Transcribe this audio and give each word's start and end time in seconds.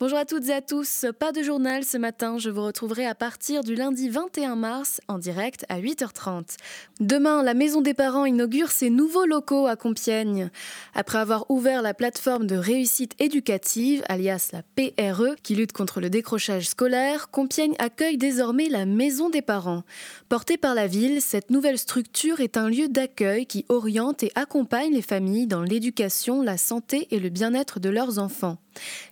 Bonjour 0.00 0.16
à 0.16 0.24
toutes 0.24 0.48
et 0.48 0.54
à 0.54 0.62
tous, 0.62 1.04
pas 1.18 1.30
de 1.30 1.42
journal 1.42 1.84
ce 1.84 1.98
matin, 1.98 2.38
je 2.38 2.48
vous 2.48 2.64
retrouverai 2.64 3.04
à 3.04 3.14
partir 3.14 3.62
du 3.62 3.74
lundi 3.74 4.08
21 4.08 4.56
mars 4.56 5.02
en 5.08 5.18
direct 5.18 5.66
à 5.68 5.78
8h30. 5.78 6.56
Demain, 7.00 7.42
la 7.42 7.52
Maison 7.52 7.82
des 7.82 7.92
Parents 7.92 8.24
inaugure 8.24 8.70
ses 8.70 8.88
nouveaux 8.88 9.26
locaux 9.26 9.66
à 9.66 9.76
Compiègne. 9.76 10.48
Après 10.94 11.18
avoir 11.18 11.50
ouvert 11.50 11.82
la 11.82 11.92
plateforme 11.92 12.46
de 12.46 12.56
réussite 12.56 13.12
éducative, 13.18 14.02
alias 14.08 14.52
la 14.54 14.62
PRE, 14.62 15.36
qui 15.42 15.54
lutte 15.54 15.72
contre 15.72 16.00
le 16.00 16.08
décrochage 16.08 16.70
scolaire, 16.70 17.30
Compiègne 17.30 17.74
accueille 17.78 18.16
désormais 18.16 18.70
la 18.70 18.86
Maison 18.86 19.28
des 19.28 19.42
Parents. 19.42 19.82
Portée 20.30 20.56
par 20.56 20.74
la 20.74 20.86
ville, 20.86 21.20
cette 21.20 21.50
nouvelle 21.50 21.76
structure 21.76 22.40
est 22.40 22.56
un 22.56 22.70
lieu 22.70 22.88
d'accueil 22.88 23.44
qui 23.44 23.66
oriente 23.68 24.22
et 24.22 24.32
accompagne 24.34 24.94
les 24.94 25.02
familles 25.02 25.46
dans 25.46 25.62
l'éducation, 25.62 26.40
la 26.40 26.56
santé 26.56 27.06
et 27.10 27.20
le 27.20 27.28
bien-être 27.28 27.80
de 27.80 27.90
leurs 27.90 28.18
enfants. 28.18 28.56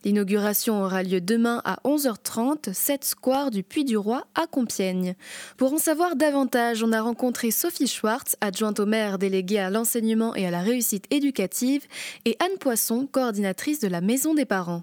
L'inauguration 0.04 0.82
aura 0.82 1.02
lieu 1.02 1.20
demain 1.20 1.61
à 1.64 1.79
11h30, 1.84 2.73
7 2.73 3.05
square 3.05 3.51
du 3.51 3.62
Puy-du-Roi 3.62 4.27
à 4.34 4.46
Compiègne. 4.46 5.14
Pour 5.56 5.73
en 5.73 5.78
savoir 5.78 6.16
davantage, 6.16 6.83
on 6.83 6.92
a 6.92 7.00
rencontré 7.00 7.50
Sophie 7.50 7.86
Schwartz, 7.86 8.36
adjointe 8.41 8.80
au 8.80 8.86
maire 8.86 9.19
déléguée 9.19 9.59
à 9.59 9.70
l'enseignement 9.70 10.34
et 10.34 10.47
à 10.47 10.50
la 10.50 10.60
réussite 10.60 11.06
éducative, 11.10 11.86
et 12.24 12.36
Anne 12.41 12.59
Poisson, 12.59 13.09
coordinatrice 13.10 13.80
de 13.80 13.88
la 13.88 14.00
Maison 14.00 14.34
des 14.34 14.45
parents. 14.45 14.83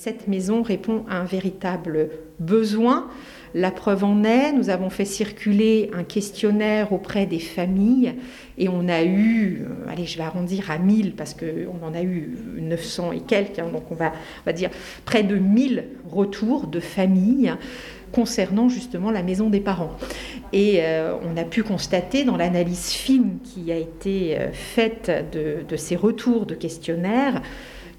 Cette 0.00 0.28
maison 0.28 0.62
répond 0.62 1.04
à 1.08 1.18
un 1.18 1.24
véritable 1.24 2.10
besoin 2.38 3.08
la 3.54 3.70
preuve 3.70 4.04
en 4.04 4.24
est, 4.24 4.52
nous 4.52 4.70
avons 4.70 4.90
fait 4.90 5.04
circuler 5.04 5.90
un 5.94 6.04
questionnaire 6.04 6.92
auprès 6.92 7.26
des 7.26 7.38
familles 7.38 8.14
et 8.58 8.68
on 8.68 8.88
a 8.88 9.02
eu, 9.02 9.62
euh, 9.62 9.90
allez, 9.90 10.06
je 10.06 10.18
vais 10.18 10.24
arrondir 10.24 10.70
à 10.70 10.78
1000 10.78 11.14
parce 11.14 11.34
qu'on 11.34 11.84
en 11.84 11.94
a 11.94 12.02
eu 12.02 12.36
900 12.58 13.12
et 13.12 13.20
quelques, 13.20 13.58
hein, 13.58 13.70
donc 13.72 13.90
on 13.90 13.94
va, 13.94 14.12
dire 14.52 14.70
près 15.04 15.22
de 15.22 15.36
1000 15.36 15.84
retours 16.10 16.66
de 16.66 16.80
familles 16.80 17.54
concernant 18.12 18.68
justement 18.68 19.10
la 19.10 19.22
maison 19.22 19.48
des 19.48 19.60
parents. 19.60 19.96
Et 20.52 20.80
euh, 20.80 21.14
on 21.22 21.36
a 21.36 21.44
pu 21.44 21.62
constater 21.62 22.24
dans 22.24 22.36
l'analyse 22.36 22.90
fine 22.90 23.38
qui 23.42 23.72
a 23.72 23.76
été 23.76 24.38
euh, 24.38 24.52
faite 24.52 25.10
de, 25.32 25.76
ces 25.76 25.96
retours 25.96 26.44
de 26.46 26.54
questionnaires 26.54 27.42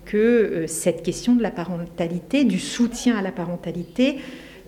que 0.10 0.64
cette 0.66 1.04
question 1.04 1.36
de 1.36 1.44
la 1.44 1.52
parentalité, 1.52 2.44
du 2.44 2.58
soutien 2.58 3.16
à 3.16 3.22
la 3.22 3.32
parentalité, 3.32 4.18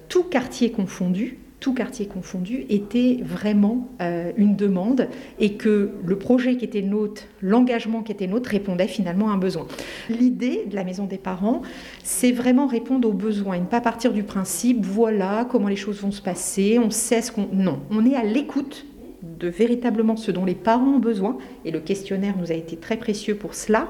tout 0.07 0.23
quartier 0.23 0.71
confondu, 0.71 1.39
tout 1.59 1.73
quartier 1.73 2.05
confondu, 2.05 2.67
était 2.69 3.17
vraiment 3.23 3.89
euh, 4.03 4.31
une 4.37 4.55
demande 4.55 5.07
et 5.39 5.53
que 5.53 5.93
le 6.05 6.17
projet 6.19 6.57
qui 6.57 6.65
était 6.65 6.83
nôtre, 6.83 7.23
l'engagement 7.41 8.03
qui 8.03 8.11
était 8.11 8.27
nôtre 8.27 8.51
répondait 8.51 8.87
finalement 8.87 9.31
à 9.31 9.33
un 9.33 9.37
besoin. 9.39 9.65
L'idée 10.11 10.65
de 10.69 10.75
la 10.75 10.83
maison 10.83 11.05
des 11.05 11.17
parents, 11.17 11.63
c'est 12.03 12.31
vraiment 12.31 12.67
répondre 12.67 13.09
aux 13.09 13.13
besoins 13.13 13.55
et 13.55 13.59
ne 13.61 13.65
pas 13.65 13.81
partir 13.81 14.13
du 14.13 14.21
principe, 14.21 14.85
voilà 14.85 15.47
comment 15.49 15.69
les 15.69 15.75
choses 15.75 16.01
vont 16.01 16.11
se 16.11 16.21
passer, 16.21 16.77
on 16.77 16.91
sait 16.91 17.23
ce 17.23 17.31
qu'on... 17.31 17.47
Non, 17.51 17.79
on 17.89 18.05
est 18.05 18.15
à 18.15 18.23
l'écoute 18.23 18.85
de 19.23 19.47
véritablement 19.47 20.17
ce 20.17 20.29
dont 20.29 20.45
les 20.45 20.53
parents 20.53 20.97
ont 20.97 20.99
besoin 20.99 21.39
et 21.65 21.71
le 21.71 21.79
questionnaire 21.79 22.35
nous 22.39 22.51
a 22.51 22.55
été 22.55 22.77
très 22.77 22.97
précieux 22.97 23.33
pour 23.33 23.55
cela. 23.55 23.87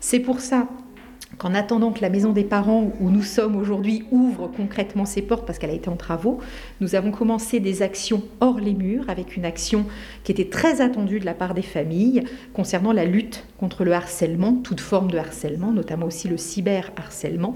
C'est 0.00 0.20
pour 0.20 0.40
ça 0.40 0.68
qu'en 1.38 1.54
attendant 1.54 1.92
que 1.92 2.00
la 2.00 2.10
maison 2.10 2.32
des 2.32 2.44
parents 2.44 2.92
où 3.00 3.10
nous 3.10 3.22
sommes 3.22 3.56
aujourd'hui 3.56 4.04
ouvre 4.10 4.48
concrètement 4.48 5.04
ses 5.04 5.22
portes 5.22 5.46
parce 5.46 5.58
qu'elle 5.58 5.70
a 5.70 5.74
été 5.74 5.88
en 5.88 5.96
travaux, 5.96 6.38
nous 6.80 6.94
avons 6.94 7.10
commencé 7.10 7.60
des 7.60 7.82
actions 7.82 8.22
hors 8.40 8.58
les 8.58 8.74
murs 8.74 9.08
avec 9.08 9.36
une 9.36 9.44
action 9.44 9.86
qui 10.24 10.32
était 10.32 10.48
très 10.48 10.80
attendue 10.80 11.20
de 11.20 11.26
la 11.26 11.34
part 11.34 11.54
des 11.54 11.62
familles 11.62 12.24
concernant 12.54 12.92
la 12.92 13.04
lutte 13.04 13.44
contre 13.58 13.84
le 13.84 13.92
harcèlement, 13.92 14.54
toute 14.54 14.80
forme 14.80 15.10
de 15.10 15.18
harcèlement, 15.18 15.72
notamment 15.72 16.06
aussi 16.06 16.28
le 16.28 16.36
cyberharcèlement. 16.36 17.54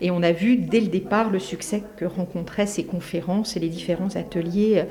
Et 0.00 0.10
on 0.10 0.22
a 0.22 0.32
vu 0.32 0.56
dès 0.56 0.80
le 0.80 0.88
départ 0.88 1.30
le 1.30 1.38
succès 1.38 1.82
que 1.96 2.04
rencontraient 2.04 2.66
ces 2.66 2.84
conférences 2.84 3.56
et 3.56 3.60
les 3.60 3.68
différents 3.68 4.16
ateliers 4.16 4.84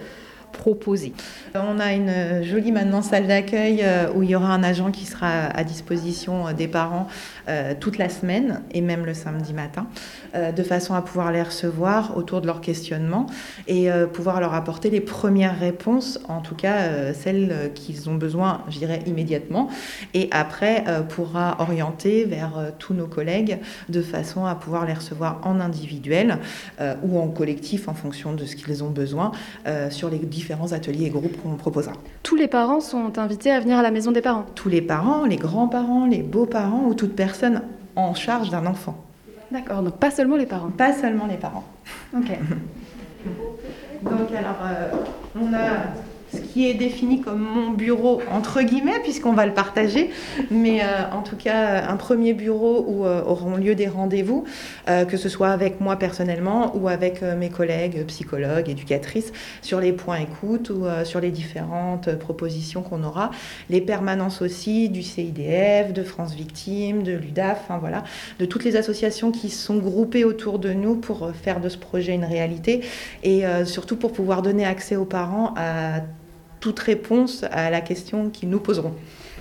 proposé. 0.57 1.13
On 1.55 1.79
a 1.79 1.93
une 1.93 2.43
jolie 2.43 2.71
maintenant 2.71 3.01
salle 3.01 3.27
d'accueil 3.27 3.81
euh, 3.83 4.11
où 4.13 4.23
il 4.23 4.29
y 4.29 4.35
aura 4.35 4.53
un 4.53 4.63
agent 4.63 4.91
qui 4.91 5.05
sera 5.05 5.27
à 5.27 5.63
disposition 5.63 6.47
euh, 6.47 6.53
des 6.53 6.67
parents 6.67 7.07
euh, 7.47 7.73
toute 7.79 7.97
la 7.97 8.09
semaine 8.09 8.61
et 8.71 8.81
même 8.81 9.05
le 9.05 9.13
samedi 9.13 9.53
matin, 9.53 9.87
de 10.35 10.63
façon 10.63 10.93
à 10.93 11.01
pouvoir 11.01 11.31
les 11.31 11.41
recevoir 11.41 12.17
autour 12.17 12.41
de 12.41 12.47
leurs 12.47 12.61
questionnements 12.61 13.27
et 13.67 13.89
pouvoir 14.13 14.39
leur 14.39 14.53
apporter 14.53 14.89
les 14.89 15.01
premières 15.01 15.57
réponses, 15.57 16.19
en 16.27 16.41
tout 16.41 16.55
cas 16.55 17.13
celles 17.13 17.71
qu'ils 17.73 18.09
ont 18.09 18.15
besoin, 18.15 18.61
je 18.69 18.77
dirais, 18.77 19.01
immédiatement. 19.05 19.69
Et 20.13 20.27
après, 20.31 20.83
pourra 21.09 21.57
orienter 21.59 22.25
vers 22.25 22.71
tous 22.77 22.93
nos 22.93 23.07
collègues 23.07 23.59
de 23.89 24.01
façon 24.01 24.45
à 24.45 24.55
pouvoir 24.55 24.85
les 24.85 24.93
recevoir 24.93 25.41
en 25.43 25.59
individuel 25.59 26.39
ou 27.03 27.19
en 27.19 27.27
collectif 27.29 27.87
en 27.87 27.93
fonction 27.93 28.33
de 28.33 28.45
ce 28.45 28.55
qu'ils 28.55 28.83
ont 28.83 28.91
besoin 28.91 29.31
sur 29.89 30.09
les 30.09 30.19
différents 30.19 30.46
ateliers 30.73 31.05
et 31.05 31.09
groupes 31.09 31.41
qu'on 31.41 31.55
proposera. 31.55 31.93
Tous 32.23 32.35
les 32.35 32.47
parents 32.47 32.79
sont 32.79 33.17
invités 33.17 33.51
à 33.51 33.59
venir 33.59 33.77
à 33.77 33.81
la 33.81 33.91
maison 33.91 34.11
des 34.11 34.21
parents 34.21 34.45
Tous 34.55 34.69
les 34.69 34.81
parents, 34.81 35.25
les 35.25 35.37
grands-parents, 35.37 36.05
les 36.05 36.21
beaux-parents 36.21 36.85
ou 36.87 36.93
toute 36.93 37.15
personne 37.15 37.61
en 37.95 38.13
charge 38.13 38.49
d'un 38.49 38.65
enfant. 38.65 39.03
D'accord, 39.51 39.81
donc 39.81 39.97
pas 39.97 40.11
seulement 40.11 40.35
les 40.35 40.45
parents 40.45 40.69
Pas 40.69 40.93
seulement 40.93 41.25
les 41.25 41.37
parents. 41.37 41.63
Ok. 42.15 42.27
donc 44.03 44.31
alors, 44.37 44.57
euh, 44.63 44.91
on 45.39 45.53
a 45.53 45.93
ce 46.37 46.41
qui 46.41 46.69
est 46.69 46.73
défini 46.73 47.21
comme 47.21 47.41
mon 47.41 47.71
bureau, 47.71 48.21
entre 48.31 48.61
guillemets, 48.61 48.99
puisqu'on 49.03 49.33
va 49.33 49.45
le 49.45 49.53
partager, 49.53 50.11
mais 50.51 50.81
euh, 50.81 50.85
en 51.11 51.21
tout 51.21 51.35
cas 51.35 51.87
un 51.87 51.95
premier 51.95 52.33
bureau 52.33 52.85
où 52.87 53.05
euh, 53.05 53.23
auront 53.23 53.55
lieu 53.55 53.75
des 53.75 53.87
rendez-vous, 53.87 54.45
euh, 54.87 55.05
que 55.05 55.17
ce 55.17 55.29
soit 55.29 55.49
avec 55.49 55.81
moi 55.81 55.97
personnellement 55.97 56.75
ou 56.75 56.87
avec 56.87 57.21
mes 57.21 57.49
collègues 57.49 58.05
psychologues, 58.05 58.69
éducatrices, 58.69 59.31
sur 59.61 59.79
les 59.79 59.93
points 59.93 60.17
écoute 60.17 60.69
ou 60.69 60.85
sur 61.03 61.19
les 61.19 61.31
différentes 61.31 62.15
propositions 62.15 62.81
qu'on 62.81 63.03
aura, 63.03 63.31
les 63.69 63.81
permanences 63.81 64.41
aussi 64.41 64.89
du 64.89 65.01
CIDF, 65.01 65.93
de 65.93 66.03
France 66.03 66.33
Victime, 66.33 67.03
de 67.03 67.13
l'UDAF, 67.13 67.61
enfin 67.63 67.77
voilà, 67.77 68.03
de 68.39 68.45
toutes 68.45 68.63
les 68.63 68.75
associations 68.75 69.31
qui 69.31 69.49
sont 69.49 69.77
groupées 69.77 70.23
autour 70.23 70.59
de 70.59 70.73
nous 70.73 70.95
pour 70.95 71.31
faire 71.31 71.59
de 71.59 71.69
ce 71.69 71.77
projet 71.77 72.13
une 72.13 72.25
réalité. 72.25 72.81
Et 73.23 73.43
surtout 73.65 73.95
pour 73.95 74.11
pouvoir 74.13 74.41
donner 74.41 74.65
accès 74.65 74.95
aux 74.95 75.05
parents 75.05 75.53
à 75.57 76.01
toute 76.67 76.79
réponse 76.79 77.45
à 77.49 77.69
la 77.69 77.79
question 77.79 78.29
qu'ils 78.29 78.49
nous 78.49 78.59
poseront. 78.59 78.93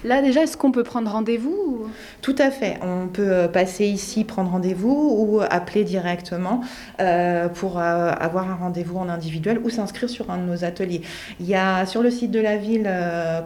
Là 0.05 0.23
déjà, 0.23 0.43
est-ce 0.45 0.57
qu'on 0.57 0.71
peut 0.71 0.85
prendre 0.85 1.11
rendez-vous 1.11 1.89
Tout 2.23 2.37
à 2.39 2.53
fait. 2.53 2.79
On 2.83 3.09
peut 3.09 3.33
euh, 3.33 3.49
passer 3.49 3.87
ici, 3.87 4.23
prendre 4.23 4.53
rendez-vous 4.53 5.17
ou 5.19 5.41
appeler 5.41 5.83
directement 5.83 6.61
euh, 7.01 7.49
pour 7.49 7.81
euh, 7.81 8.13
avoir 8.13 8.49
un 8.49 8.55
rendez-vous 8.55 8.97
en 8.99 9.09
individuel 9.09 9.59
ou 9.65 9.71
s'inscrire 9.71 10.09
sur 10.09 10.31
un 10.31 10.39
de 10.39 10.45
nos 10.45 10.63
ateliers. 10.65 11.03
Il 11.41 11.47
y 11.47 11.57
a 11.57 11.85
sur 11.87 12.01
le 12.01 12.13
site 12.13 12.31
de 12.31 12.39
la 12.39 12.57
ville, 12.57 12.89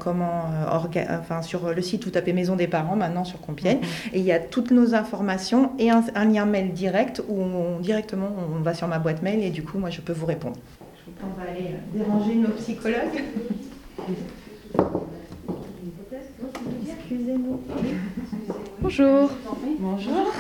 comment, 0.00 0.44
enfin 0.70 1.40
sur 1.40 1.72
le 1.72 1.80
site, 1.80 2.04
vous 2.04 2.10
tapez 2.10 2.34
Maison 2.34 2.56
des 2.56 2.68
parents 2.68 2.96
maintenant 2.96 3.24
sur 3.24 3.40
Compiègne, 3.40 3.78
mhm. 3.78 3.84
et 4.12 4.18
il 4.18 4.24
y 4.24 4.32
a 4.32 4.40
toutes 4.40 4.72
nos 4.72 4.94
informations 4.94 5.72
et 5.78 5.90
un, 5.90 6.04
un 6.14 6.26
lien 6.26 6.44
mail 6.44 6.72
direct 6.74 7.22
où 7.26 7.40
on, 7.40 7.80
directement 7.80 8.28
on 8.54 8.60
va 8.60 8.74
sur 8.74 8.88
ma 8.88 8.98
boîte 8.98 9.22
mail 9.22 9.42
et 9.42 9.50
du 9.50 9.62
coup 9.62 9.78
moi 9.78 9.88
je 9.88 10.02
peux 10.02 10.12
vous 10.12 10.26
répondre. 10.26 10.56
On 11.22 11.40
va 11.40 11.50
aller 11.50 11.70
déranger 11.94 12.34
nos 12.36 12.48
psychologues. 12.50 13.22
Excusez-nous. 16.88 17.60
Bonjour. 18.80 19.30
Bonjour. 19.78 20.32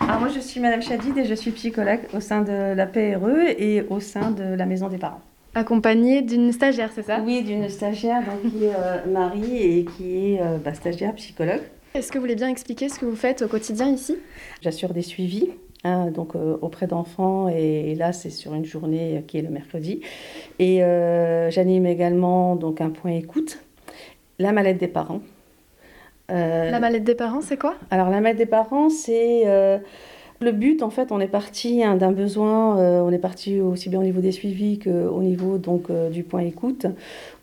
Alors 0.00 0.20
moi 0.20 0.28
je 0.28 0.40
suis 0.40 0.60
Madame 0.60 0.82
Chadid 0.82 1.16
et 1.16 1.24
je 1.24 1.34
suis 1.34 1.52
psychologue 1.52 2.00
au 2.14 2.20
sein 2.20 2.42
de 2.42 2.74
la 2.74 2.86
PRE 2.86 3.48
et 3.58 3.86
au 3.88 4.00
sein 4.00 4.30
de 4.30 4.42
la 4.42 4.66
Maison 4.66 4.88
des 4.88 4.98
parents. 4.98 5.22
Accompagnée 5.54 6.22
d'une 6.22 6.52
stagiaire, 6.52 6.90
c'est 6.94 7.02
ça? 7.02 7.20
Oui, 7.24 7.42
d'une 7.42 7.68
stagiaire 7.68 8.22
donc, 8.24 8.50
qui 8.50 8.64
est 8.64 8.74
euh, 8.74 9.06
Marie 9.10 9.56
et 9.56 9.84
qui 9.84 10.34
est 10.34 10.40
euh, 10.40 10.56
bah, 10.62 10.74
stagiaire 10.74 11.14
psychologue. 11.14 11.60
Est-ce 11.94 12.10
que 12.10 12.18
vous 12.18 12.22
voulez 12.22 12.36
bien 12.36 12.48
expliquer 12.48 12.88
ce 12.88 12.98
que 12.98 13.04
vous 13.04 13.16
faites 13.16 13.42
au 13.42 13.48
quotidien 13.48 13.88
ici? 13.90 14.16
J'assure 14.62 14.94
des 14.94 15.02
suivis 15.02 15.50
Hein, 15.84 16.12
donc 16.12 16.36
euh, 16.36 16.56
auprès 16.60 16.86
d'enfants 16.86 17.48
et, 17.48 17.96
là 17.96 18.12
c'est 18.12 18.30
sur 18.30 18.54
une 18.54 18.64
journée 18.64 19.24
qui 19.26 19.38
est 19.38 19.42
le 19.42 19.48
mercredi 19.48 20.00
et 20.60 20.78
j'anime 21.50 21.86
également 21.86 22.54
donc 22.54 22.80
un 22.80 22.90
point 22.90 23.10
écoute 23.10 23.58
la 24.38 24.52
mallette 24.52 24.78
des 24.78 24.88
parents. 24.88 25.20
Euh, 26.30 26.70
la 26.70 26.80
mallette 26.80 27.04
des 27.04 27.14
parents, 27.14 27.40
c'est 27.40 27.56
quoi? 27.56 27.74
Alors 27.90 28.10
la 28.10 28.20
mallette 28.20 28.38
des 28.38 28.46
parents, 28.46 28.88
c'est 28.88 29.42
euh, 29.46 29.78
le 30.40 30.52
but. 30.52 30.82
En 30.82 30.90
fait, 30.90 31.12
on 31.12 31.20
est 31.20 31.28
parti 31.28 31.82
hein, 31.82 31.96
d'un 31.96 32.12
besoin. 32.12 32.78
Euh, 32.78 33.00
on 33.00 33.10
est 33.12 33.18
parti 33.18 33.60
aussi 33.60 33.88
bien 33.88 34.00
au 34.00 34.02
niveau 34.02 34.20
des 34.20 34.32
suivis 34.32 34.78
qu'au 34.78 35.22
niveau 35.22 35.58
donc 35.58 35.90
du 36.10 36.22
point 36.22 36.40
écoute, 36.40 36.86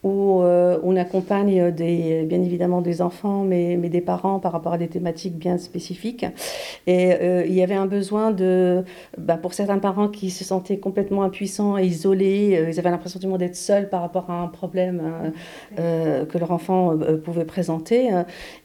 où 0.03 0.41
on 0.41 0.95
accompagne 0.95 1.71
des, 1.71 2.23
bien 2.23 2.41
évidemment 2.41 2.81
des 2.81 3.01
enfants, 3.01 3.43
mais, 3.43 3.77
mais, 3.77 3.89
des 3.89 4.01
parents 4.01 4.39
par 4.39 4.53
rapport 4.53 4.73
à 4.73 4.77
des 4.77 4.87
thématiques 4.87 5.37
bien 5.37 5.57
spécifiques. 5.57 6.25
Et 6.87 7.11
il 7.45 7.53
y 7.53 7.61
avait 7.61 7.75
un 7.75 7.85
besoin 7.85 8.31
de, 8.31 8.83
bah, 9.17 9.35
pour 9.35 9.53
certains 9.53 9.79
parents 9.79 10.07
qui 10.07 10.29
se 10.29 10.43
sentaient 10.43 10.77
complètement 10.77 11.23
impuissants 11.23 11.77
et 11.77 11.85
isolés, 11.85 12.65
ils 12.69 12.79
avaient 12.79 12.91
l'impression 12.91 13.19
du 13.19 13.27
monde 13.27 13.39
d'être 13.39 13.57
seuls 13.57 13.89
par 13.89 14.01
rapport 14.01 14.29
à 14.29 14.41
un 14.41 14.47
problème 14.47 15.01
que 15.75 16.37
leur 16.37 16.51
enfant 16.51 16.97
pouvait 17.23 17.45
présenter. 17.45 18.09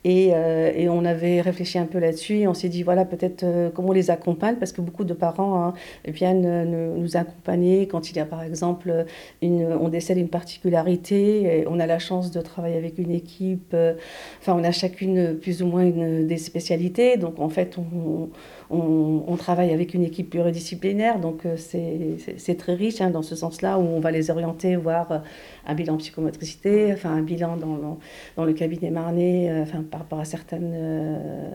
Et, 0.05 0.29
et, 0.29 0.89
on 0.89 1.05
avait 1.05 1.41
réfléchi 1.41 1.79
un 1.79 1.87
peu 1.87 1.99
là-dessus 1.99 2.41
et 2.41 2.49
on 2.49 2.55
s'est 2.55 2.69
dit, 2.69 2.85
voilà, 2.85 3.05
peut-être 3.05 3.45
comment 3.75 3.89
on 3.89 3.93
les 3.93 4.11
accompagne, 4.11 4.57
parce 4.57 4.73
que 4.73 4.81
beaucoup 4.81 5.05
de 5.05 5.15
parents 5.15 5.65
hein, 5.65 5.75
viennent 6.07 6.95
nous 6.95 7.17
accompagner 7.17 7.89
quand 7.89 8.11
il 8.11 8.17
y 8.17 8.21
a 8.21 8.25
par 8.25 8.43
exemple, 8.43 9.05
une, 9.43 9.67
on 9.81 9.89
décèle 9.89 10.19
une 10.19 10.29
particularité, 10.29 11.24
on 11.67 11.81
a 11.81 11.87
la 11.87 11.99
chance 11.99 12.31
de 12.31 12.41
travailler 12.41 12.77
avec 12.77 12.99
une 12.99 13.11
équipe, 13.11 13.73
euh, 13.75 13.95
enfin 14.41 14.55
on 14.59 14.65
a 14.65 14.73
chacune 14.73 15.37
plus 15.39 15.63
ou 15.63 15.67
moins 15.67 15.89
des 15.91 16.37
spécialités, 16.37 17.17
donc 17.17 17.39
en 17.41 17.49
fait 17.49 17.77
on, 17.79 19.37
travaille 19.37 19.73
avec 19.73 19.93
une 19.93 20.05
équipe 20.05 20.31
pluridisciplinaire, 20.31 21.19
donc 21.19 21.45
euh, 21.45 21.57
c'est 21.57 22.55
très 22.57 22.75
riche 22.75 23.01
hein, 23.01 23.11
dans 23.11 23.23
ce 23.23 23.37
sens-là, 23.37 23.79
où 23.79 23.83
on 23.83 24.01
va 24.01 24.11
les 24.11 24.31
orienter 24.31 24.77
voir 24.77 25.23
un 25.67 25.75
bilan 25.75 25.97
psychomotricité, 25.97 26.93
enfin 26.93 27.11
un 27.11 27.23
bilan 27.23 27.57
dans, 27.57 27.99
dans, 28.37 28.45
le 28.45 28.53
cabinet 28.53 28.91
Marnay, 28.91 29.49
euh, 29.49 29.63
enfin, 29.63 29.83
par 29.83 30.01
rapport 30.01 30.21
à 30.21 30.25
certaines 30.25 30.75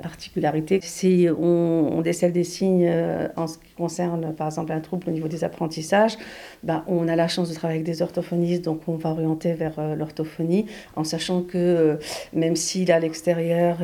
particularités. 0.01 0.79
Si 0.81 1.27
on, 1.38 2.01
décèle 2.01 2.31
des 2.31 2.45
signes 2.45 2.89
en 3.35 3.45
ce 3.47 3.57
qui 3.57 3.73
concerne 3.75 4.33
par 4.33 4.47
exemple 4.47 4.71
un 4.71 4.79
trouble 4.79 5.09
au 5.09 5.11
niveau 5.11 5.27
des 5.27 5.44
apprentissages, 5.44 6.17
bah, 6.63 6.85
on 6.88 7.09
a 7.09 7.15
la 7.15 7.27
chance 7.27 7.50
de 7.50 7.53
travailler 7.53 7.81
avec 7.81 7.85
des 7.85 8.01
orthophonistes, 8.01 8.63
donc 8.63 8.81
on 8.88 8.95
va 8.95 9.09
orienter 9.09 9.53
vers 9.53 9.95
l'orthophonie, 9.97 10.65
en 10.95 11.03
sachant 11.03 11.41
que 11.41 12.00
même 12.31 12.56
s'il 12.56 12.89
à 12.91 13.00
l'extérieur, 13.00 13.75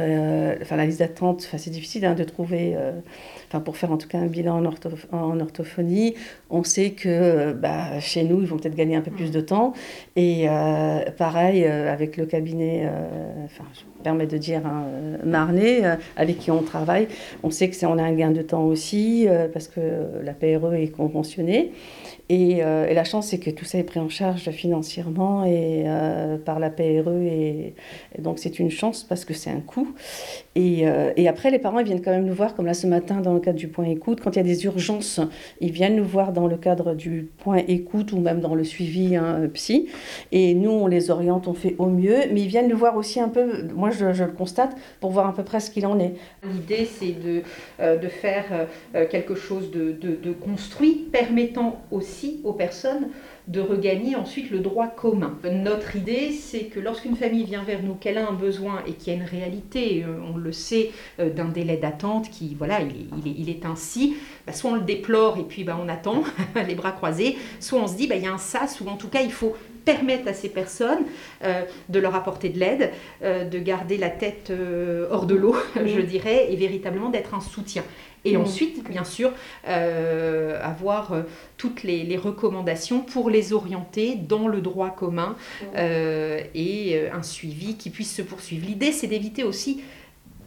enfin 0.61 0.77
la 0.77 0.85
liste 0.85 0.99
d'attente, 0.99 1.49
c'est 1.57 1.69
difficile 1.69 2.05
hein, 2.05 2.15
de 2.15 2.23
trouver 2.23 2.77
enfin 3.49 3.59
pour 3.59 3.77
faire 3.77 3.91
en 3.91 3.97
tout 3.97 4.07
cas 4.07 4.19
un 4.19 4.27
bilan 4.27 4.63
en, 5.11 5.39
orthophonie, 5.39 6.15
on 6.49 6.63
sait 6.63 6.91
que 6.91 7.53
bah, 7.53 7.99
chez 7.99 8.23
nous, 8.23 8.41
ils 8.41 8.47
vont 8.47 8.57
peut-être 8.57 8.75
gagner 8.75 8.95
un 8.95 9.01
peu 9.01 9.11
plus 9.11 9.31
de 9.31 9.41
temps. 9.41 9.73
Et 10.17 10.45
euh, 10.47 11.03
pareil, 11.17 11.65
euh, 11.65 11.91
avec 11.91 12.15
le 12.15 12.25
cabinet, 12.25 12.83
euh, 12.85 13.43
enfin, 13.43 13.65
je 13.73 13.81
me 13.81 14.01
permets 14.01 14.27
de 14.27 14.37
dire 14.37 14.61
un 14.65 14.85
Marnay, 15.25 15.83
avec 16.15 16.39
qui 16.39 16.51
on 16.51 16.61
travaille, 16.61 17.09
on 17.43 17.49
sait 17.49 17.69
que 17.69 17.75
c'est 17.75 17.85
on 17.85 17.97
a 17.97 18.03
un 18.03 18.13
gain 18.13 18.31
de 18.31 18.41
temps 18.41 18.63
aussi, 18.63 19.27
parce 19.51 19.67
que 19.67 19.81
la 20.23 20.33
PRE 20.33 20.73
est 20.75 20.87
conventionnée. 20.87 21.73
Et, 22.29 22.61
la 22.61 23.03
chance, 23.03 23.27
c'est 23.27 23.39
que 23.39 23.49
tout 23.49 23.65
ça 23.65 23.77
est 23.77 23.83
pris 23.83 23.99
en 23.99 24.09
charge 24.09 24.49
financièrement 24.51 25.43
et 25.43 25.85
par 26.45 26.59
la 26.59 26.69
PRE. 26.69 27.23
Et, 27.23 27.73
donc, 28.19 28.39
c'est 28.39 28.59
une 28.59 28.69
chance 28.69 29.03
parce 29.03 29.25
que 29.25 29.33
c'est 29.33 29.49
un 29.49 29.59
coût. 29.59 29.95
Et, 30.55 30.85
et, 31.15 31.27
après, 31.27 31.49
les 31.49 31.59
parents 31.59 31.79
ils 31.79 31.85
viennent 31.85 32.01
quand 32.01 32.11
même 32.11 32.25
nous 32.25 32.33
voir, 32.33 32.55
comme 32.55 32.67
là 32.67 32.73
ce 32.75 32.87
matin, 32.87 33.21
dans 33.21 33.33
le 33.33 33.39
cadre 33.39 33.57
du 33.57 33.67
point 33.67 33.85
écoute. 33.85 34.21
Quand 34.21 34.35
il 34.35 34.37
y 34.37 34.39
a 34.39 34.43
des 34.43 34.65
urgences, 34.65 35.19
ils 35.61 35.71
viennent 35.71 35.95
nous 35.95 36.05
voir 36.05 36.31
dans 36.31 36.47
le 36.47 36.57
cadre 36.57 36.93
du 36.93 37.27
point 37.39 37.61
écoute 37.67 38.11
ou 38.11 38.19
même 38.19 38.39
dans 38.39 38.55
le 38.55 38.63
suivi 38.63 39.15
hein, 39.15 39.41
psy. 39.53 39.87
Et 40.31 40.53
nous, 40.53 40.71
on 40.71 40.87
les 40.87 41.11
oriente, 41.11 41.47
on 41.47 41.53
fait 41.53 41.75
au 41.77 41.87
mieux. 41.87 42.19
Mais 42.31 42.41
ils 42.41 42.47
viennent 42.47 42.69
nous 42.69 42.77
voir 42.77 42.97
aussi 42.97 43.19
un 43.19 43.29
peu, 43.29 43.63
moi 43.73 43.89
je, 43.91 44.05
le 44.05 44.31
constate, 44.31 44.75
pour 44.99 45.11
voir 45.11 45.27
à 45.27 45.33
peu 45.33 45.43
près 45.43 45.59
ce 45.59 45.69
qu'il 45.69 45.85
en 45.85 45.99
est. 45.99 46.13
L'idée, 46.43 46.85
c'est 46.85 47.13
de, 47.13 47.41
de 47.79 48.07
faire 48.07 48.67
quelque 49.09 49.35
chose 49.35 49.71
de, 49.71 49.91
de, 49.91 50.31
construit, 50.31 51.07
permettant 51.11 51.81
aussi 51.91 52.41
aux 52.43 52.53
personnes 52.53 53.09
de 53.47 53.59
regagner 53.59 54.15
ensuite 54.15 54.49
le 54.49 54.59
droit 54.59 54.87
commun. 54.87 55.37
Notre 55.43 55.95
idée, 55.95 56.31
c'est 56.31 56.65
que 56.65 56.79
lorsqu'une 56.79 57.15
famille 57.15 57.43
vient 57.43 57.63
vers 57.63 57.83
nous, 57.83 57.93
qu'elle 57.93 58.17
a 58.17 58.27
un 58.27 58.33
besoin 58.33 58.83
et 58.87 58.93
qu'il 58.93 59.13
y 59.13 59.15
a 59.15 59.19
une 59.19 59.27
réalité, 59.27 60.03
euh, 60.03 60.17
on 60.33 60.37
le 60.37 60.51
sait, 60.51 60.91
euh, 61.19 61.29
d'un 61.29 61.49
délai 61.49 61.77
d'attente 61.77 62.29
qui, 62.29 62.55
voilà, 62.55 62.79
il 62.81 63.49
est, 63.49 63.65
ainsi, 63.65 64.15
bah, 64.47 64.53
soit 64.53 64.71
on 64.71 64.75
le 64.75 64.81
déplore 64.81 65.37
et 65.37 65.43
puis 65.43 65.63
bah, 65.63 65.77
on 65.81 65.87
attend, 65.87 66.23
les 66.67 66.75
bras 66.75 66.91
croisés, 66.91 67.37
soit 67.59 67.79
on 67.79 67.87
se 67.87 67.95
dit, 67.95 68.07
bah, 68.07 68.15
il 68.15 68.23
y 68.23 68.27
a 68.27 68.33
un 68.33 68.39
sas, 68.39 68.81
ou 68.81 68.87
en 68.87 68.97
tout 68.97 69.09
cas, 69.09 69.21
il 69.21 69.31
faut 69.31 69.55
permettre 69.85 70.27
à 70.27 70.33
ces 70.33 70.49
personnes 70.49 71.05
euh, 71.43 71.61
de 71.89 71.99
leur 71.99 72.15
apporter 72.15 72.49
de 72.49 72.59
l'aide, 72.59 72.91
de 73.21 73.59
garder 73.59 73.97
la 73.97 74.09
tête 74.09 74.51
hors 75.11 75.25
de 75.25 75.35
l'eau, 75.35 75.55
je 75.75 76.01
dirais, 76.01 76.51
et 76.51 76.55
véritablement 76.55 77.09
d'être 77.09 77.33
un 77.33 77.41
soutien. 77.41 77.83
Et 78.25 78.35
mm. 78.35 78.41
ensuite, 78.41 78.89
bien 78.89 79.03
sûr, 79.03 79.31
euh, 79.67 80.59
avoir 80.61 81.13
euh, 81.13 81.21
toutes 81.57 81.83
les, 81.83 82.17
recommandations 82.17 83.01
pour 83.01 83.29
les 83.29 83.53
orienter 83.53 84.15
dans 84.15 84.47
le 84.47 84.61
droit 84.61 84.89
commun 84.89 85.35
mm. 85.61 85.65
euh, 85.77 86.41
et 86.55 87.09
un 87.13 87.23
suivi 87.23 87.75
qui 87.75 87.89
puisse 87.89 88.13
se 88.13 88.21
poursuivre. 88.21 88.65
L'idée, 88.65 88.91
c'est 88.91 89.07
d'éviter 89.07 89.43
aussi 89.43 89.81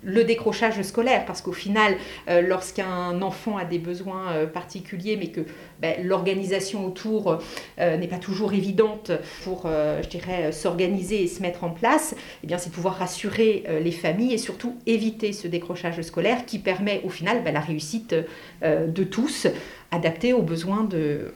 le 0.03 0.25
décrochage 0.25 0.81
scolaire, 0.83 1.25
parce 1.25 1.41
qu'au 1.41 1.53
final, 1.53 1.97
lorsqu'un 2.29 3.21
enfant 3.23 3.56
a 3.56 3.65
des 3.65 3.79
besoins 3.79 4.47
particuliers, 4.53 5.17
mais 5.17 5.29
que 5.29 5.41
ben, 5.81 6.05
l'organisation 6.05 6.87
autour 6.87 7.39
euh, 7.79 7.97
n'est 7.97 8.09
pas 8.09 8.19
toujours 8.19 8.53
évidente 8.53 9.12
pour, 9.45 9.62
euh, 9.67 10.03
s'organiser 10.50 11.23
et 11.23 11.27
se 11.29 11.41
mettre 11.41 11.65
en 11.65 11.71
place, 11.71 12.17
eh 12.43 12.47
bien, 12.47 12.59
c'est 12.59 12.71
pouvoir 12.71 12.97
rassurer 12.97 13.65
euh, 13.69 13.81
les 13.81 13.93
familles 13.93 14.35
et 14.35 14.39
surtout 14.39 14.77
éviter 14.87 15.33
ce 15.33 15.47
décrochage 15.47 16.00
scolaire 16.03 16.47
qui 16.47 16.59
permet 16.59 17.00
au 17.05 17.09
final 17.09 17.43
ben, 17.45 17.55
la 17.55 17.61
réussite 17.61 18.15
de 18.62 19.05
tous 19.05 19.47
adapté 19.90 20.32
aux 20.32 20.43
besoins 20.43 20.85
de, 20.85 21.32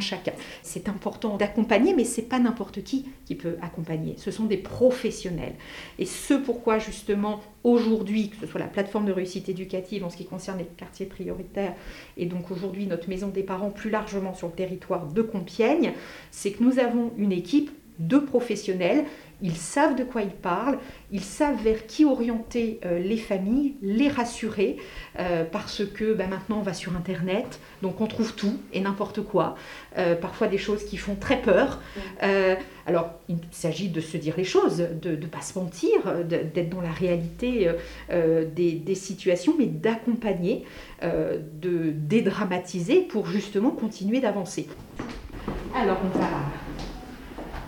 chacun. 0.00 0.32
C'est 0.62 0.88
important 0.88 1.36
d'accompagner, 1.36 1.94
mais 1.94 2.04
c'est 2.04 2.22
pas 2.22 2.38
n'importe 2.38 2.82
qui 2.82 3.06
qui 3.24 3.34
peut 3.34 3.56
accompagner. 3.60 4.14
Ce 4.18 4.30
sont 4.30 4.44
des 4.44 4.56
professionnels. 4.56 5.54
Et 5.98 6.06
ce 6.06 6.34
pourquoi 6.34 6.78
justement 6.78 7.40
aujourd'hui, 7.64 8.30
que 8.30 8.36
ce 8.36 8.46
soit 8.46 8.60
la 8.60 8.66
plateforme 8.66 9.06
de 9.06 9.12
réussite 9.12 9.48
éducative 9.48 10.04
en 10.04 10.10
ce 10.10 10.16
qui 10.16 10.24
concerne 10.24 10.58
les 10.58 10.64
quartiers 10.64 11.06
prioritaires, 11.06 11.74
et 12.16 12.26
donc 12.26 12.50
aujourd'hui 12.50 12.86
notre 12.86 13.08
maison 13.08 13.28
des 13.28 13.42
parents 13.42 13.70
plus 13.70 13.90
largement 13.90 14.34
sur 14.34 14.48
le 14.48 14.54
territoire 14.54 15.06
de 15.06 15.22
Compiègne, 15.22 15.92
c'est 16.30 16.52
que 16.52 16.62
nous 16.62 16.78
avons 16.78 17.12
une 17.16 17.32
équipe 17.32 17.70
de 17.98 18.18
professionnels. 18.18 19.04
Ils 19.42 19.56
savent 19.56 19.96
de 19.96 20.04
quoi 20.04 20.22
ils 20.22 20.30
parlent, 20.30 20.78
ils 21.10 21.22
savent 21.22 21.60
vers 21.62 21.86
qui 21.86 22.04
orienter 22.04 22.78
euh, 22.84 23.00
les 23.00 23.16
familles, 23.16 23.74
les 23.82 24.08
rassurer, 24.08 24.76
euh, 25.18 25.44
parce 25.44 25.84
que 25.84 26.14
bah, 26.14 26.28
maintenant 26.28 26.58
on 26.58 26.62
va 26.62 26.74
sur 26.74 26.96
Internet, 26.96 27.58
donc 27.82 28.00
on 28.00 28.06
trouve 28.06 28.34
tout 28.34 28.56
et 28.72 28.80
n'importe 28.80 29.20
quoi, 29.22 29.56
euh, 29.98 30.14
parfois 30.14 30.46
des 30.46 30.58
choses 30.58 30.84
qui 30.84 30.96
font 30.96 31.16
très 31.16 31.42
peur. 31.42 31.80
alors 32.86 33.10
il 33.28 33.38
s'agit 33.50 33.88
de 33.88 34.00
se 34.00 34.16
dire 34.16 34.34
les 34.36 34.44
choses, 34.44 34.78
de 34.78 35.10
ne 35.16 35.26
pas 35.26 35.40
se 35.40 35.58
mentir, 35.58 36.24
d'être 36.24 36.70
dans 36.70 36.80
la 36.80 36.90
réalité 36.90 37.70
des, 38.10 38.72
des, 38.72 38.94
situations, 38.94 39.54
mais 39.58 39.66
d'accompagner, 39.66 40.64
de 41.02 41.92
dédramatiser 41.94 43.00
pour 43.00 43.26
justement 43.26 43.70
continuer 43.70 44.20
d'avancer. 44.20 44.68
Alors 45.74 45.98
on 46.04 46.18
va 46.18 46.28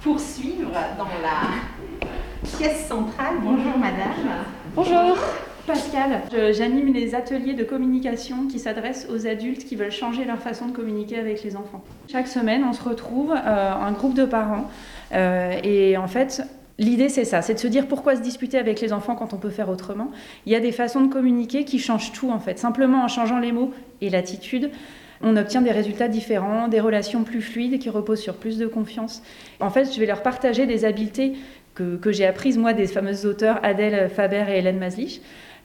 poursuivre 0.04 0.70
dans 0.98 1.08
la 1.22 2.58
pièce 2.58 2.86
centrale. 2.86 3.36
Bonjour 3.42 3.78
madame. 3.78 4.44
Bonjour. 4.76 5.16
Pascal, 5.66 6.20
j'anime 6.52 6.92
les 6.92 7.14
ateliers 7.14 7.54
de 7.54 7.64
communication 7.64 8.46
qui 8.46 8.58
s'adressent 8.58 9.08
aux 9.10 9.26
adultes 9.26 9.64
qui 9.64 9.76
veulent 9.76 9.90
changer 9.90 10.26
leur 10.26 10.38
façon 10.38 10.66
de 10.66 10.72
communiquer 10.72 11.18
avec 11.18 11.42
les 11.42 11.56
enfants. 11.56 11.82
Chaque 12.12 12.28
semaine, 12.28 12.64
on 12.64 12.74
se 12.74 12.82
retrouve, 12.82 13.32
euh, 13.32 13.72
un 13.72 13.92
groupe 13.92 14.12
de 14.12 14.26
parents, 14.26 14.68
euh, 15.12 15.58
et 15.64 15.96
en 15.96 16.06
fait, 16.06 16.42
L'idée, 16.76 17.08
c'est 17.08 17.24
ça, 17.24 17.40
c'est 17.40 17.54
de 17.54 17.60
se 17.60 17.68
dire 17.68 17.86
pourquoi 17.86 18.16
se 18.16 18.20
disputer 18.20 18.58
avec 18.58 18.80
les 18.80 18.92
enfants 18.92 19.14
quand 19.14 19.32
on 19.32 19.36
peut 19.36 19.50
faire 19.50 19.68
autrement. 19.68 20.10
Il 20.44 20.52
y 20.52 20.56
a 20.56 20.60
des 20.60 20.72
façons 20.72 21.02
de 21.02 21.06
communiquer 21.06 21.64
qui 21.64 21.78
changent 21.78 22.10
tout, 22.10 22.32
en 22.32 22.40
fait. 22.40 22.58
Simplement 22.58 23.04
en 23.04 23.06
changeant 23.06 23.38
les 23.38 23.52
mots 23.52 23.72
et 24.00 24.10
l'attitude, 24.10 24.72
on 25.24 25.36
obtient 25.36 25.62
des 25.62 25.72
résultats 25.72 26.08
différents, 26.08 26.68
des 26.68 26.80
relations 26.80 27.24
plus 27.24 27.40
fluides 27.40 27.78
qui 27.78 27.90
reposent 27.90 28.20
sur 28.20 28.34
plus 28.34 28.58
de 28.58 28.66
confiance. 28.66 29.22
En 29.58 29.70
fait, 29.70 29.92
je 29.92 29.98
vais 29.98 30.06
leur 30.06 30.22
partager 30.22 30.66
des 30.66 30.84
habiletés 30.84 31.32
que, 31.74 32.12
j'ai 32.12 32.26
apprises, 32.26 32.56
moi, 32.56 32.72
des 32.72 32.86
fameuses 32.86 33.26
auteurs 33.26 33.58
Adèle 33.64 34.08
Faber 34.08 34.44
et 34.48 34.58
Hélène 34.58 34.78
Maslich, 34.78 35.20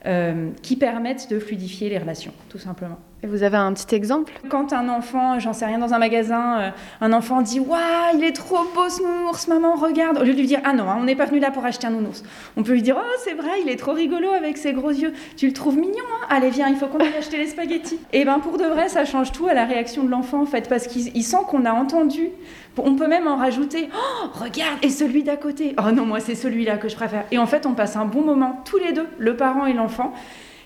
euh, 0.06 0.50
qui 0.64 0.76
permettent 0.76 1.30
de 1.30 1.38
fluidifier 1.38 1.90
les 1.90 2.00
relations, 2.00 2.34
tout 2.50 2.58
simplement. 2.58 2.98
Et 3.22 3.28
vous 3.28 3.44
avez 3.44 3.58
un 3.58 3.74
petit 3.74 3.94
exemple? 3.96 4.32
Quand 4.48 4.72
un 4.72 4.88
enfant, 4.88 5.40
j'en 5.40 5.52
sais 5.52 5.66
rien, 5.66 5.78
dans 5.78 5.94
un 5.94 6.00
magasin, 6.00 6.60
euh, 6.60 6.70
un 7.02 7.12
enfant 7.12 7.42
dit 7.42 7.60
Waouh, 7.60 7.82
il 8.16 8.24
est 8.24 8.32
trop 8.32 8.60
beau 8.74 8.88
ce 8.88 9.04
nounours, 9.04 9.50
maman, 9.50 9.76
regarde 9.76 10.18
Au 10.18 10.24
lieu 10.24 10.32
de 10.32 10.40
lui 10.40 10.48
dire 10.48 10.62
Ah 10.64 10.72
non, 10.72 10.90
hein, 10.90 10.98
on 10.98 11.04
n'est 11.04 11.18
pas 11.18 11.26
venu 11.26 11.40
là 11.40 11.52
pour 11.52 11.66
acheter 11.66 11.86
un 11.86 11.90
nounours. 11.90 12.24
On 12.56 12.64
peut 12.64 12.72
lui 12.72 12.82
dire 12.82 12.96
Oh, 12.98 13.16
c'est 13.26 13.34
vrai, 13.34 13.62
il 13.62 13.70
est 13.70 13.76
trop 13.76 13.92
rigolo 13.92 14.30
avec 14.30 14.58
ses 14.58 14.72
gros 14.72 14.92
yeux. 14.92 15.12
Tu 15.36 15.48
le 15.48 15.54
trouves 15.54 15.78
mignon, 15.78 16.06
hein? 16.14 16.28
Allez, 16.30 16.50
viens, 16.50 16.70
il 16.70 16.78
faut 16.78 16.88
qu'on 16.88 17.00
aille 17.00 17.18
acheter 17.18 17.36
les 17.36 17.48
spaghettis. 17.48 18.00
Et 18.14 18.24
bien, 18.24 18.40
pour 18.40 18.58
de 18.58 18.64
vrai, 18.64 18.88
ça 18.88 19.04
change 19.04 19.34
tout 19.34 19.48
à 19.48 19.54
la 19.54 19.66
réaction 19.66 20.04
de 20.06 20.10
l'enfant, 20.10 20.42
en 20.42 20.46
fait, 20.46 20.70
parce 20.70 20.88
qu'il 20.88 21.24
sent 21.24 21.44
qu'on 21.50 21.66
a 21.66 21.74
entendu. 21.74 22.30
On 22.78 22.96
peut 22.96 23.08
même 23.08 23.28
en 23.28 23.36
rajouter 23.36 23.90
Oh, 23.94 24.28
regarde, 24.34 24.78
et 24.82 24.90
celui 24.90 25.24
d'à 25.24 25.36
côté 25.36 25.76
Oh 25.78 25.92
non, 25.92 26.06
moi, 26.06 26.22
c'est 26.22 26.36
celui-là 26.36 26.78
que 26.78 26.88
je 26.88 26.96
préfère. 26.96 27.26
Et 27.32 27.38
en 27.38 27.48
fait, 27.48 27.66
on 27.66 27.74
passe 27.74 27.98
un 27.98 28.06
bon 28.06 28.22
moment, 28.22 28.62
tous 28.64 28.78
les 28.78 28.94
deux, 28.94 29.08
le 29.18 29.36
parent 29.36 29.66
et 29.66 29.74
l'enfant 29.74 30.14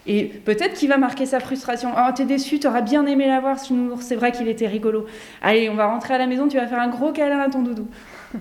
Et 0.05 0.25
peut-être 0.25 0.73
qu'il 0.73 0.89
va 0.89 0.97
marquer 0.97 1.25
sa 1.25 1.39
frustration. 1.39 1.89
Oh, 1.97 2.11
t'es 2.13 2.25
déçu, 2.25 2.59
t'aurais 2.59 2.81
bien 2.81 3.05
aimé 3.05 3.27
l'avoir 3.27 3.59
ce 3.59 3.73
nounours, 3.73 4.05
c'est 4.05 4.15
vrai 4.15 4.31
qu'il 4.31 4.47
était 4.47 4.67
rigolo. 4.67 5.05
Allez, 5.41 5.69
on 5.69 5.75
va 5.75 5.87
rentrer 5.87 6.13
à 6.13 6.17
la 6.17 6.27
maison, 6.27 6.47
tu 6.47 6.57
vas 6.57 6.67
faire 6.67 6.81
un 6.81 6.89
gros 6.89 7.11
câlin 7.11 7.39
à 7.39 7.49
ton 7.49 7.61
doudou. 7.61 7.87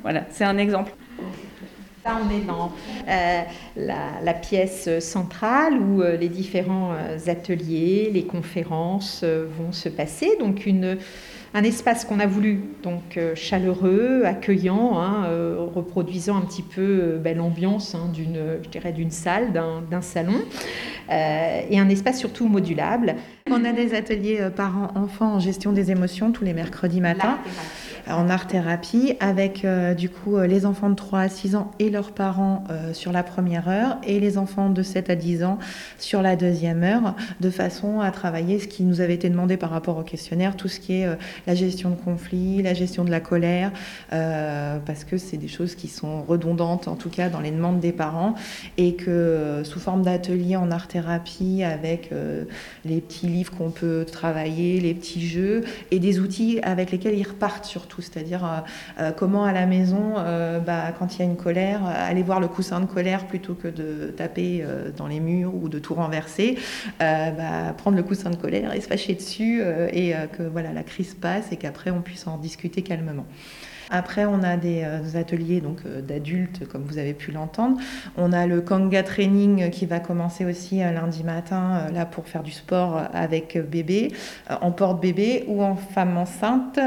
voilà, 0.03 0.25
c'est 0.31 0.45
un 0.45 0.59
exemple. 0.59 0.93
Là, 2.05 2.19
on 2.21 2.31
est 2.35 2.41
dans 2.41 2.73
euh, 3.09 3.43
la, 3.77 4.35
pièce 4.35 4.99
centrale 4.99 5.79
où 5.79 6.03
euh, 6.03 6.17
les 6.17 6.29
différents 6.29 6.95
euh, 6.95 7.17
ateliers, 7.29 8.11
les 8.13 8.25
conférences 8.25 9.23
vont 9.23 9.71
se 9.71 9.89
passer. 9.89 10.37
Donc, 10.41 10.67
une, 10.67 10.99
un 11.55 11.65
espace 11.65 12.05
qu'on 12.05 12.21
a 12.21 12.27
voulu 12.27 12.61
donc 12.83 13.19
chaleureux, 13.35 14.23
accueillant, 14.25 14.99
hein, 14.99 15.27
reproduisant 15.75 16.37
un 16.37 16.43
petit 16.43 16.63
peu 16.63 17.19
ben, 17.23 17.37
l'ambiance 17.37 17.95
hein, 17.95 18.11
d'une, 18.13 18.41
je 18.63 18.69
dirais, 18.69 18.93
d'une 18.93 19.11
salle, 19.11 19.53
d'un, 19.53 20.01
salon, 20.01 20.41
et 21.11 21.79
un 21.79 21.89
espace 21.89 22.19
surtout 22.19 22.49
modulable. 22.49 23.17
On 23.51 23.65
a 23.65 23.73
des 23.73 23.95
ateliers 23.95 24.49
parents-enfants 24.55 25.35
en 25.35 25.41
gestion 25.41 25.73
des 25.73 25.91
émotions 25.91 26.33
tous 26.33 26.45
les 26.45 26.55
mercredis 26.55 27.01
matins 27.01 27.39
en 28.09 28.29
art-thérapie 28.29 29.15
avec 29.21 29.65
euh, 29.65 29.95
du 29.95 30.09
coup 30.09 30.37
euh, 30.37 30.47
les 30.47 30.67
enfants 30.67 30.91
de 30.91 30.95
3 30.95 31.21
à 31.21 31.29
6 31.29 31.57
ans 31.57 31.71
et 31.79 31.91
leurs 31.91 32.13
parents 32.13 32.65
euh, 32.71 32.93
sur 32.93 33.13
la 33.13 33.23
première 33.23 33.69
heure 33.69 33.99
et 34.05 34.19
les 34.19 34.39
enfants 34.39 34.71
de 34.71 34.83
7 34.83 35.11
à 35.11 35.15
10 35.15 35.45
ans 35.45 35.59
sur 35.99 36.23
la 36.23 36.37
deuxième 36.37 36.83
heure 36.83 37.15
de 37.41 37.51
façon 37.51 38.01
à 38.01 38.11
travailler 38.11 38.59
ce 38.59 38.67
qui 38.67 38.83
nous 38.83 39.01
avait 39.01 39.15
été 39.15 39.29
demandé 39.31 39.57
par 39.57 39.71
rapport 39.71 39.99
au 39.99 40.03
questionnaire, 40.03 40.57
tout 40.57 40.69
ce 40.69 40.81
qui 40.81 40.95
est 40.95 41.09
la 41.47 41.55
gestion 41.55 41.91
de 41.91 41.95
conflits, 41.95 42.63
la 42.63 42.75
gestion 42.75 43.05
de 43.05 43.11
la 43.11 43.21
colère, 43.21 43.73
parce 44.11 45.05
que 45.05 45.17
c'est 45.17 45.37
des 45.37 45.49
choses 45.49 45.75
qui 45.75 45.89
sont 45.89 46.23
redondantes 46.23 46.89
en 46.89 46.97
tout 46.97 47.11
cas 47.11 47.29
dans 47.29 47.41
les 47.41 47.51
demandes 47.51 47.81
des 47.81 47.93
parents 47.93 48.35
et 48.79 48.95
que 48.95 49.63
sous 49.65 49.81
forme 49.81 50.03
d'atelier 50.03 50.57
en 50.57 50.71
art-thérapie 50.71 51.63
avec 51.63 52.11
les 52.85 53.01
petits 53.01 53.27
livres 53.27 53.53
qu'on 53.57 53.71
peut 53.71 54.05
travailler, 54.11 54.81
les 54.81 54.95
petits 54.95 55.27
jeux 55.27 55.65
et 55.91 55.99
des 55.99 56.21
outils 56.21 56.61
avec 56.63 56.91
lesquels 56.91 57.19
ils 57.19 57.29
repartent 57.29 57.65
surtout 57.65 57.92
c'est-à-dire 58.01 58.45
euh, 58.45 58.49
euh, 59.01 59.13
comment 59.13 59.45
à 59.45 59.53
la 59.53 59.67
maison, 59.67 60.15
euh, 60.17 60.59
bah, 60.61 60.93
quand 60.99 61.17
il 61.17 61.19
y 61.21 61.23
a 61.23 61.25
une 61.25 61.37
colère, 61.37 61.85
aller 61.85 62.23
voir 62.23 62.41
le 62.41 62.49
coussin 62.49 62.81
de 62.81 62.87
colère 62.87 63.27
plutôt 63.27 63.55
que 63.55 63.69
de 63.69 64.13
taper 64.17 64.65
dans 64.97 65.07
les 65.07 65.21
murs 65.21 65.55
ou 65.55 65.69
de 65.69 65.79
tout 65.79 65.95
renverser, 65.95 66.59
bah, 66.99 67.75
prendre 67.77 67.97
le 67.97 68.03
coussin 68.03 68.31
de 68.31 68.37
colère 68.37 68.75
et 68.75 68.81
se 68.81 68.87
fâcher 68.87 69.15
dessus 69.15 69.63
et 69.93 70.15
que 70.33 70.43
voilà 70.43 70.73
la 70.73 70.83
crise 70.83 71.15
passe 71.15 71.53
et 71.53 71.57
qu'après 71.57 71.91
on 71.91 72.01
puisse 72.01 72.27
en 72.27 72.39
discuter 72.39 72.83
calmement. 72.83 73.27
Après, 73.95 74.25
on 74.25 74.43
a 74.43 74.57
des, 74.57 74.85
euh, 74.85 75.21
ateliers 75.21 75.61
donc 75.61 75.81
euh, 75.85 76.01
d'adultes, 76.01 76.67
comme 76.67 76.83
vous 76.85 76.97
avez 76.97 77.13
pu 77.13 77.31
l'entendre. 77.31 77.77
On 78.17 78.33
a 78.33 78.47
le 78.47 78.63
Kanga 78.63 79.03
Training 79.03 79.69
qui 79.69 79.85
va 79.85 80.01
commencer 80.01 80.47
aussi 80.47 80.83
euh, 80.83 80.93
lundi 80.93 81.23
matin, 81.23 81.89
là 81.93 82.07
pour 82.07 82.27
faire 82.27 82.43
du 82.43 82.53
sport 82.53 83.03
avec 83.13 83.59
bébé, 83.71 84.11
en 84.63 84.73
porte-bébé 84.73 85.45
ou 85.47 85.63
en 85.63 85.77
femme 85.77 86.17
enceinte, 86.17 86.81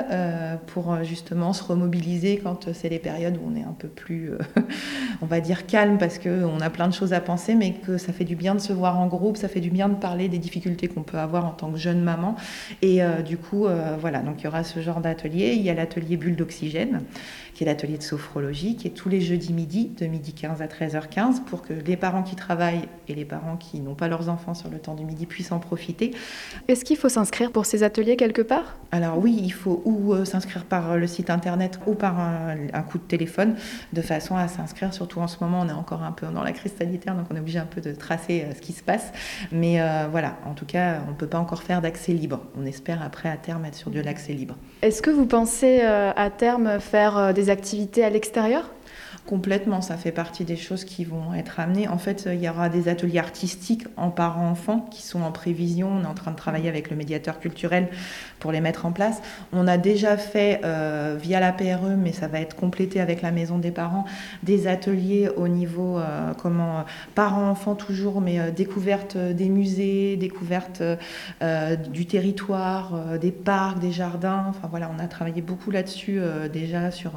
pour 0.68 1.04
justement 1.04 1.54
se 1.54 1.64
remobiliser 1.64 2.40
quand 2.44 2.74
c'est 2.74 2.90
les 2.90 2.98
périodes 2.98 3.38
où 3.38 3.52
on 3.52 3.56
est 3.56 3.64
un 3.64 3.76
peu 3.78 3.88
plus, 3.88 4.32
on 5.22 5.28
va 5.28 5.42
dire, 5.42 5.68
calme 5.68 5.98
parce 6.00 6.18
qu'on 6.18 6.60
a 6.60 6.70
plein 6.72 6.88
de 6.88 6.94
choses 6.94 7.14
à 7.14 7.22
penser, 7.22 7.54
mais 7.54 7.74
que 7.74 7.98
ça 7.98 8.14
fait 8.14 8.24
du 8.24 8.36
bien 8.36 8.56
de 8.56 8.60
se 8.60 8.74
voir 8.74 9.00
en 9.00 9.08
groupe, 9.08 9.38
ça 9.38 9.48
fait 9.48 9.60
du 9.60 9.70
bien 9.70 9.90
de 9.90 9.96
parler 9.96 10.28
des 10.28 10.40
difficultés 10.40 10.88
qu'on 10.88 11.04
peut 11.04 11.20
avoir 11.20 11.46
en 11.46 11.52
tant 11.52 11.72
que 11.72 11.78
jeune 11.78 12.02
maman. 12.02 12.36
Et 12.82 13.02
du 13.26 13.38
coup, 13.38 13.68
voilà, 14.00 14.20
donc 14.20 14.42
il 14.42 14.46
y 14.46 14.48
aura 14.48 14.64
ce 14.64 14.80
genre 14.80 15.02
d'atelier. 15.02 15.54
Il 15.56 15.62
y 15.62 15.70
a 15.70 15.74
l'atelier 15.74 16.18
bulle 16.18 16.36
d'oxygène 16.36 16.95
qui 17.56 17.64
est 17.64 17.68
l'atelier 17.68 17.98
de 17.98 18.04
sophrologie, 18.04 18.76
qui 18.76 18.88
est 18.88 18.92
tous 18.92 19.08
les 19.08 19.22
jeudis 19.22 19.54
midi, 19.54 19.90
de 19.98 20.06
midi 20.06 20.34
15 20.34 20.62
à 20.62 20.68
13h15, 20.68 21.44
pour 21.46 21.62
que 21.62 21.74
les 21.74 21.96
parents 21.96 22.22
qui 22.22 22.36
travaillent 22.36 22.88
et 23.08 23.16
les 23.16 23.24
parents 23.24 23.56
qui 23.56 23.80
n'ont 23.80 23.96
pas 23.96 24.10
leurs 24.10 24.28
enfants 24.28 24.54
sur 24.54 24.70
le 24.70 24.78
temps 24.78 24.94
du 24.94 25.06
midi 25.06 25.26
puissent 25.26 25.54
en 25.54 25.60
profiter. 25.60 26.12
Est-ce 26.68 26.84
qu'il 26.84 26.98
faut 26.98 27.08
s'inscrire 27.08 27.52
pour 27.52 27.66
ces 27.66 27.84
ateliers 27.84 28.18
quelque 28.18 28.42
part? 28.42 28.76
Alors 28.92 29.18
oui, 29.18 29.40
il 29.42 29.54
faut 29.54 29.82
ou 29.86 30.14
euh, 30.14 30.26
s'inscrire 30.26 30.66
par 30.66 30.98
le 30.98 31.08
site 31.08 31.30
internet 31.30 31.80
ou 31.88 31.94
par 31.94 32.20
un, 32.20 32.56
coup 32.84 32.98
de 32.98 33.04
téléphone, 33.04 33.56
de 33.94 34.02
façon 34.02 34.36
à 34.36 34.50
s'inscrire. 34.50 34.94
Surtout 34.94 35.22
en 35.22 35.28
ce 35.28 35.38
moment, 35.40 35.62
on 35.62 35.70
est 35.70 35.74
encore 35.74 36.04
un 36.04 36.12
peu 36.12 36.28
dans 36.28 36.44
la 36.44 36.52
crise 36.52 36.74
sanitaire, 36.78 37.16
donc 37.16 37.28
on 37.32 37.36
est 37.38 37.40
obligé 37.40 37.60
un 37.60 37.66
peu 37.66 37.80
de 37.80 37.94
tracer 37.94 38.44
euh, 38.44 38.54
ce 38.54 38.60
qui 38.60 38.74
se 38.74 38.84
passe. 38.84 39.14
Mais 39.54 39.80
euh, 39.80 40.08
voilà, 40.12 40.38
en 40.46 40.54
tout 40.54 40.66
cas, 40.66 41.00
on 41.08 41.12
ne 41.12 41.16
peut 41.16 41.28
pas 41.28 41.40
encore 41.40 41.64
faire 41.64 41.82
d'accès 41.82 42.12
libre. 42.12 42.42
On 42.60 42.66
espère 42.66 43.02
après 43.02 43.30
à 43.30 43.38
terme 43.38 43.64
être 43.64 43.76
sur 43.76 43.92
de 43.92 44.02
l'accès 44.02 44.34
libre. 44.34 44.58
Est-ce 44.82 45.02
que 45.02 45.10
vous 45.10 45.26
pensez 45.26 45.82
à 45.82 46.30
terme 46.30 46.75
faire 46.80 47.34
des 47.34 47.50
activités 47.50 48.04
à 48.04 48.10
l'extérieur? 48.10 48.70
Complètement, 49.28 49.82
ça 49.82 49.98
fait 49.98 50.12
partie 50.12 50.44
des 50.44 50.56
choses 50.56 50.86
qui 50.86 51.04
vont 51.04 51.34
être 51.34 51.60
amenées. 51.60 51.88
En 51.88 51.98
fait, 51.98 52.30
il 52.32 52.40
y 52.40 52.48
aura 52.48 52.70
des 52.70 52.88
ateliers 52.90 53.18
artistiques 53.18 53.86
en 53.98 54.12
parents-enfants 54.12 54.88
qui 54.92 55.02
sont 55.02 55.24
en 55.24 55.32
prévision. 55.32 55.90
On 56.00 56.04
est 56.04 56.08
en 56.08 56.14
train 56.14 56.30
de 56.30 56.36
travailler 56.36 56.70
avec 56.70 56.92
le 56.92 56.96
médiateur 56.96 57.40
culturel 57.40 57.88
pour 58.40 58.52
les 58.52 58.62
mettre 58.62 58.86
en 58.86 58.92
place. 58.92 59.24
On 59.52 59.68
a 59.68 59.78
déjà 59.80 60.18
fait 60.18 60.62
euh, 60.64 61.18
via 61.20 61.40
la 61.40 61.52
PRE, 61.54 61.96
mais 61.98 62.12
ça 62.12 62.28
va 62.28 62.40
être 62.40 62.56
complété 62.56 63.02
avec 63.02 63.24
la 63.24 63.32
maison 63.32 63.58
des 63.58 63.72
parents, 63.72 64.06
des 64.44 64.68
ateliers 64.68 65.30
au 65.36 65.48
niveau 65.48 65.98
euh, 65.98 66.34
comment 66.36 66.86
parents-enfants 67.16 67.74
toujours, 67.74 68.22
mais 68.22 68.40
euh, 68.40 68.52
découverte 68.52 69.18
des 69.18 69.50
musées, 69.50 70.18
découverte 70.18 70.84
du 71.90 72.06
territoire, 72.06 73.18
des 73.20 73.32
parcs, 73.32 73.80
des 73.80 73.92
jardins. 73.92 74.46
Enfin 74.50 74.68
voilà, 74.70 74.92
on 74.96 75.04
a 75.04 75.08
travaillé 75.08 75.42
beaucoup 75.42 75.72
là-dessus 75.72 76.20
déjà 76.52 76.92
sur 76.92 77.14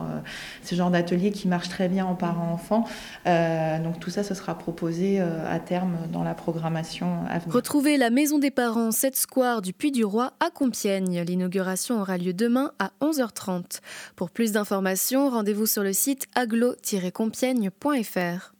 ce 0.62 0.74
genre 0.74 0.90
d'atelier 0.90 1.30
qui 1.30 1.48
marche 1.48 1.68
très 1.68 1.88
bien 1.88 1.97
en 2.06 2.14
parents-enfants. 2.14 2.84
Euh, 3.26 3.82
donc 3.82 4.00
tout 4.00 4.10
ça, 4.10 4.22
ce 4.22 4.34
sera 4.34 4.56
proposé 4.56 5.20
euh, 5.20 5.50
à 5.50 5.58
terme 5.58 5.96
dans 6.12 6.22
la 6.22 6.34
programmation 6.34 7.24
à 7.28 7.38
venir. 7.38 7.54
Retrouvez 7.54 7.96
la 7.96 8.10
Maison 8.10 8.38
des 8.38 8.50
Parents 8.50 8.90
7 8.90 9.16
Square 9.16 9.62
du 9.62 9.72
Puy-du-Roi 9.72 10.32
à 10.40 10.50
Compiègne. 10.50 11.22
L'inauguration 11.22 12.00
aura 12.00 12.18
lieu 12.18 12.32
demain 12.32 12.72
à 12.78 12.90
11h30. 13.00 13.80
Pour 14.16 14.30
plus 14.30 14.52
d'informations, 14.52 15.30
rendez-vous 15.30 15.66
sur 15.66 15.82
le 15.82 15.92
site 15.92 16.26
aglo-compiègne.fr. 16.34 18.52